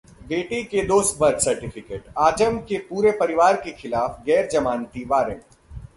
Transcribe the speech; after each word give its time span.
बेटे 0.27 0.61
के 0.63 0.81
दो 0.81 0.99
बर्थ 1.19 1.39
सर्टिफिकेट, 1.39 2.05
आजम 2.17 2.57
के 2.59 2.77
पूरे 2.79 3.11
परिवार 3.11 3.55
के 3.55 3.71
खिलाफ 3.71 4.23
गैर-जमानती 4.25 5.05
वॉरंट 5.05 5.43